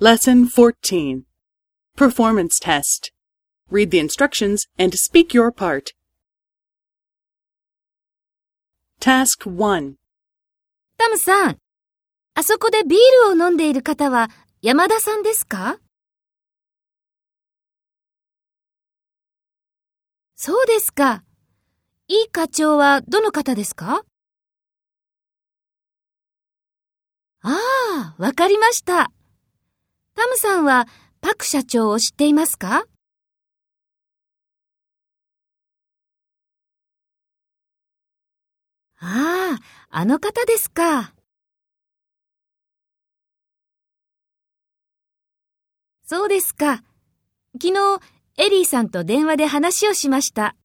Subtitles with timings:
[0.00, 1.24] Lesson 14
[1.96, 3.10] Performance Test.
[3.68, 5.90] Read the instructions and speak your part.
[9.00, 9.96] Task 1.
[10.98, 11.58] タムさん、
[12.34, 14.28] あそこでビールを飲んでいる方は
[14.62, 15.80] 山田さんですか
[20.36, 21.24] そうですか。
[22.06, 24.04] いい課長はどの方ですか
[27.42, 29.10] ああ、わかりました。
[30.18, 30.88] タムさんは
[31.20, 32.86] パク社長を知っていますか？
[38.96, 39.58] ああ、
[39.90, 41.14] あの方ですか。
[46.02, 46.82] そうですか。
[47.62, 48.00] 昨日、
[48.38, 50.56] エリーさんと電話で話をしました。